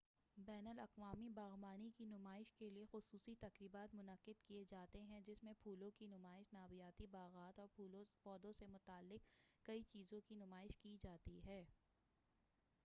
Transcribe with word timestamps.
بین 0.37 0.67
الاقوامی 0.67 1.27
باغبانی 1.29 1.89
کی 1.97 2.05
نمائش 2.05 2.53
کیلئے 2.53 2.85
خصوصی 2.91 3.33
تقریبات 3.41 3.93
منعقد 3.95 4.41
کیے 4.47 4.63
جاتے 4.69 5.01
ہیں 5.01 5.19
جس 5.21 5.43
میں 5.43 5.53
پھولوں 5.63 5.89
کی 5.97 6.07
نمائش 6.07 6.53
نباتیاتی 6.53 7.05
باغات 7.07 7.59
اور 7.59 7.67
پودوں 8.23 8.51
سے 8.59 8.67
متعلق 8.67 9.27
کئی 9.65 9.83
چیزوں 9.83 10.21
کی 10.27 10.35
نمائش 10.35 10.77
کی 10.77 10.97
جاتی 11.03 11.39
ہے 11.45 11.63